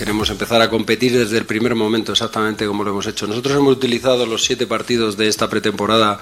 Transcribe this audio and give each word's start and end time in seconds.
Queremos 0.00 0.30
empezar 0.30 0.62
a 0.62 0.70
competir 0.70 1.12
desde 1.12 1.36
el 1.36 1.44
primer 1.44 1.74
momento, 1.74 2.12
exactamente 2.12 2.66
como 2.66 2.84
lo 2.84 2.90
hemos 2.92 3.06
hecho. 3.06 3.26
Nosotros 3.26 3.54
hemos 3.58 3.76
utilizado 3.76 4.24
los 4.24 4.42
siete 4.42 4.66
partidos 4.66 5.18
de 5.18 5.28
esta 5.28 5.50
pretemporada, 5.50 6.18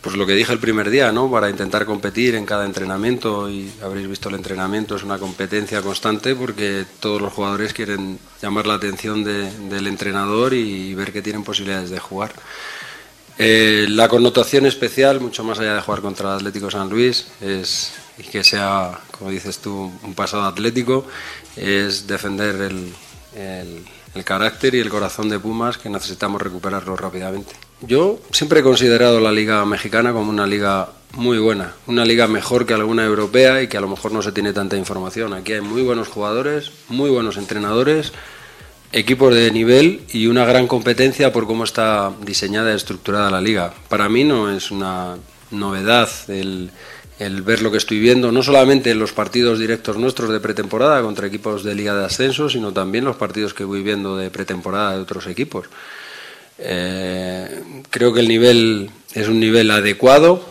pues 0.00 0.14
lo 0.14 0.24
que 0.26 0.34
dije 0.34 0.52
el 0.52 0.60
primer 0.60 0.88
día, 0.90 1.10
¿no? 1.10 1.28
Para 1.28 1.50
intentar 1.50 1.84
competir 1.86 2.36
en 2.36 2.46
cada 2.46 2.64
entrenamiento 2.64 3.50
y 3.50 3.72
habréis 3.82 4.06
visto 4.08 4.28
el 4.28 4.36
entrenamiento 4.36 4.94
es 4.94 5.02
una 5.02 5.18
competencia 5.18 5.82
constante 5.82 6.36
porque 6.36 6.84
todos 7.00 7.20
los 7.20 7.32
jugadores 7.32 7.72
quieren 7.72 8.16
llamar 8.40 8.68
la 8.68 8.74
atención 8.74 9.24
de- 9.24 9.50
del 9.68 9.88
entrenador 9.88 10.54
y 10.54 10.94
ver 10.94 11.12
que 11.12 11.22
tienen 11.22 11.42
posibilidades 11.42 11.90
de 11.90 11.98
jugar. 11.98 12.32
Eh, 13.38 13.86
la 13.88 14.06
connotación 14.08 14.66
especial, 14.66 15.20
mucho 15.20 15.42
más 15.42 15.58
allá 15.58 15.74
de 15.74 15.80
jugar 15.82 16.00
contra 16.00 16.36
Atlético 16.36 16.70
San 16.70 16.90
Luis, 16.90 17.26
es 17.40 17.90
y 18.18 18.22
que 18.24 18.42
sea, 18.44 19.00
como 19.16 19.30
dices 19.30 19.58
tú, 19.58 19.90
un 20.02 20.14
pasado 20.14 20.44
atlético, 20.44 21.06
es 21.56 22.06
defender 22.06 22.54
el, 22.56 22.92
el- 23.34 23.84
el 24.14 24.24
carácter 24.24 24.74
y 24.74 24.78
el 24.80 24.88
corazón 24.88 25.28
de 25.28 25.38
Pumas 25.38 25.76
que 25.76 25.90
necesitamos 25.90 26.40
recuperarlo 26.40 26.96
rápidamente. 26.96 27.52
Yo 27.82 28.18
siempre 28.32 28.60
he 28.60 28.62
considerado 28.62 29.20
la 29.20 29.30
liga 29.30 29.62
mexicana 29.66 30.14
como 30.14 30.30
una 30.30 30.46
liga 30.46 30.88
muy 31.12 31.36
buena, 31.38 31.74
una 31.86 32.02
liga 32.06 32.26
mejor 32.26 32.64
que 32.64 32.72
alguna 32.72 33.04
europea 33.04 33.60
y 33.62 33.68
que 33.68 33.76
a 33.76 33.80
lo 33.82 33.88
mejor 33.88 34.12
no 34.12 34.22
se 34.22 34.32
tiene 34.32 34.54
tanta 34.54 34.74
información. 34.78 35.34
Aquí 35.34 35.52
hay 35.52 35.60
muy 35.60 35.82
buenos 35.82 36.08
jugadores, 36.08 36.72
muy 36.88 37.10
buenos 37.10 37.36
entrenadores, 37.36 38.14
equipos 38.92 39.34
de 39.34 39.50
nivel 39.50 40.00
y 40.10 40.28
una 40.28 40.46
gran 40.46 40.66
competencia 40.66 41.30
por 41.30 41.46
cómo 41.46 41.64
está 41.64 42.10
diseñada 42.22 42.72
y 42.72 42.76
estructurada 42.76 43.30
la 43.30 43.42
liga. 43.42 43.74
Para 43.90 44.08
mí 44.08 44.24
no 44.24 44.50
es 44.50 44.70
una 44.70 45.16
novedad 45.50 46.08
el, 46.28 46.70
el 47.18 47.42
ver 47.42 47.62
lo 47.62 47.70
que 47.70 47.78
estoy 47.78 47.98
viendo, 47.98 48.30
no 48.30 48.42
solamente 48.42 48.90
en 48.90 48.98
los 48.98 49.12
partidos 49.12 49.58
directos 49.58 49.96
nuestros 49.96 50.30
de 50.30 50.40
pretemporada 50.40 51.00
contra 51.02 51.26
equipos 51.26 51.64
de 51.64 51.74
liga 51.74 51.94
de 51.94 52.04
ascenso, 52.04 52.50
sino 52.50 52.72
también 52.72 53.04
los 53.04 53.16
partidos 53.16 53.54
que 53.54 53.64
voy 53.64 53.82
viendo 53.82 54.16
de 54.16 54.30
pretemporada 54.30 54.94
de 54.94 55.00
otros 55.00 55.26
equipos. 55.26 55.66
Eh, 56.58 57.62
creo 57.90 58.12
que 58.12 58.20
el 58.20 58.28
nivel 58.28 58.90
es 59.14 59.28
un 59.28 59.40
nivel 59.40 59.70
adecuado 59.70 60.44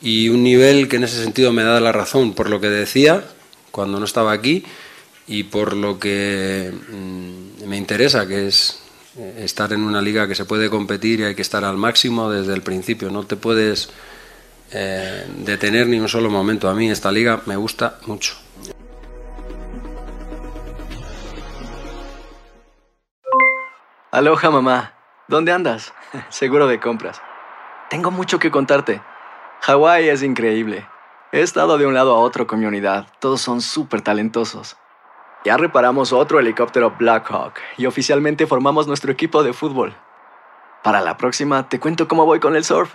y 0.00 0.28
un 0.28 0.42
nivel 0.42 0.88
que 0.88 0.96
en 0.96 1.04
ese 1.04 1.22
sentido 1.22 1.52
me 1.52 1.62
da 1.62 1.80
la 1.80 1.92
razón 1.92 2.34
por 2.34 2.48
lo 2.48 2.60
que 2.60 2.68
decía 2.68 3.24
cuando 3.70 3.98
no 3.98 4.04
estaba 4.04 4.32
aquí 4.32 4.64
y 5.26 5.44
por 5.44 5.74
lo 5.74 5.98
que 5.98 6.72
mm, 6.90 7.66
me 7.66 7.76
interesa, 7.76 8.26
que 8.26 8.46
es 8.46 8.78
eh, 9.18 9.42
estar 9.44 9.72
en 9.72 9.80
una 9.80 10.02
liga 10.02 10.28
que 10.28 10.34
se 10.34 10.44
puede 10.44 10.70
competir 10.70 11.20
y 11.20 11.24
hay 11.24 11.34
que 11.34 11.42
estar 11.42 11.64
al 11.64 11.76
máximo 11.76 12.30
desde 12.30 12.54
el 12.54 12.62
principio. 12.62 13.10
No 13.10 13.24
te 13.24 13.36
puedes 13.36 13.90
eh, 14.72 15.26
detener 15.38 15.86
ni 15.86 15.98
un 16.00 16.08
solo 16.08 16.30
momento. 16.30 16.68
A 16.68 16.74
mí 16.74 16.90
esta 16.90 17.10
liga 17.10 17.40
me 17.46 17.56
gusta 17.56 17.98
mucho. 18.06 18.34
Aloha 24.10 24.50
mamá, 24.50 24.94
¿dónde 25.28 25.52
andas? 25.52 25.92
Seguro 26.28 26.66
de 26.66 26.80
compras. 26.80 27.20
Tengo 27.90 28.10
mucho 28.10 28.38
que 28.38 28.50
contarte. 28.50 29.00
Hawái 29.60 30.08
es 30.08 30.22
increíble. 30.22 30.86
He 31.30 31.42
estado 31.42 31.78
de 31.78 31.86
un 31.86 31.94
lado 31.94 32.14
a 32.14 32.20
otro 32.20 32.46
con 32.46 32.60
mi 32.60 32.66
unidad. 32.66 33.06
Todos 33.20 33.40
son 33.40 33.60
súper 33.60 34.00
talentosos. 34.00 34.76
Ya 35.44 35.56
reparamos 35.56 36.12
otro 36.12 36.40
helicóptero 36.40 36.94
Blackhawk 36.98 37.54
y 37.76 37.86
oficialmente 37.86 38.46
formamos 38.46 38.86
nuestro 38.86 39.12
equipo 39.12 39.42
de 39.42 39.52
fútbol. 39.52 39.94
Para 40.82 41.00
la 41.00 41.16
próxima 41.16 41.68
te 41.68 41.78
cuento 41.78 42.08
cómo 42.08 42.24
voy 42.26 42.40
con 42.40 42.56
el 42.56 42.64
surf 42.64 42.94